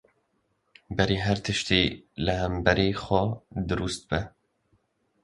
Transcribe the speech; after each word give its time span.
Berî 0.97 1.17
her 1.25 1.37
tiştî, 1.45 1.81
li 2.25 2.33
hemberî 2.41 2.89
xwe 3.03 3.23
dirust 3.69 4.01
be. 4.09 4.21